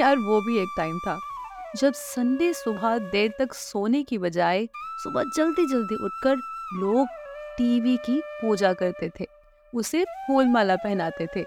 [0.00, 1.18] यार वो भी एक टाइम था।
[1.76, 4.66] जब संडे सुबह देर तक सोने की बजाय
[5.02, 6.36] सुबह जल्दी जल्दी उठकर
[6.74, 7.06] लोग
[7.58, 9.26] टीवी की पूजा करते थे,
[9.72, 11.44] उसे फूल माला पहनाते थे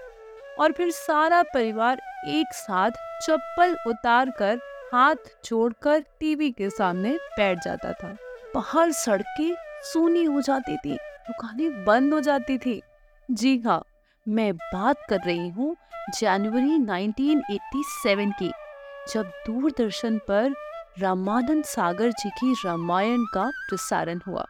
[0.58, 2.90] और फिर सारा परिवार एक साथ
[3.22, 4.60] चप्पल उतार कर
[4.92, 8.16] हाथ जोड़कर टीवी के सामने बैठ जाता था।
[8.54, 12.80] बाहर सड़कें सूनी हो जाती थी, दुकानें बंद हो जाती थी।
[13.28, 13.82] जी हाँ
[14.28, 15.76] मैं बात कर रही हूँ
[16.20, 18.52] जनवरी 1987 की,
[19.14, 20.54] जब दूरदर्शन पर
[20.98, 24.46] रामानंद सागर जी की रामायण का प्रसारण हुआ।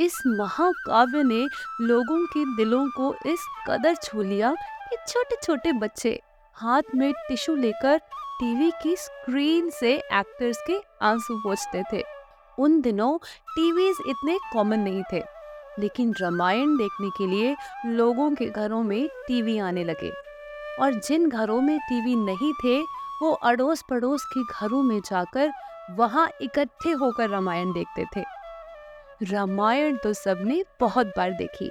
[0.00, 1.46] इस महाकाव्य ने
[1.80, 4.54] लोगों के दिलों को इस कदर छू लिया
[4.90, 6.20] कि छोटे छोटे बच्चे
[6.54, 7.98] हाथ में टिश्यू लेकर
[8.40, 12.02] टीवी की स्क्रीन से एक्टर्स के आँसू पोछते थे।
[12.58, 13.18] उन दिनों
[13.56, 15.39] टीवीज इतने कॉमन नहीं थे।
[15.80, 17.54] लेकिन रामायण देखने के लिए
[17.86, 20.12] लोगों के घरों में टीवी आने लगे।
[20.80, 22.80] और जिन घरों में टीवी नहीं थे,
[23.22, 25.50] वो अड़ोस पड़ोस के घरों में जाकर
[25.90, 28.24] वहाँ इकट्ठे होकर रामायण देखते थे।
[29.22, 31.70] रामायण तो सबने बहुत बार देखी,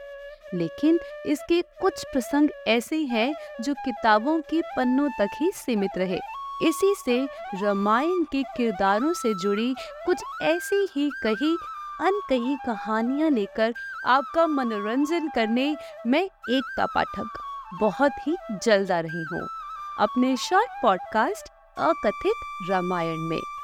[0.53, 6.19] लेकिन इसके कुछ प्रसंग ऐसे हैं जो किताबों के पन्नों तक ही सीमित रहे।
[6.61, 7.23] इसी से
[7.55, 9.73] रामायण के किरदारों से जुड़ी
[10.05, 11.55] कुछ ऐसी ही कही
[12.01, 13.73] अनकही कहानियाँ लेकर
[14.07, 15.75] आपका मनोरंजन करने
[16.07, 17.37] में एकता पाठक
[17.81, 19.47] बहुत ही जल्द आ रही हूँ
[19.99, 23.58] अपने शॉर्ट पॉडकास्ट अकथित रामायण में।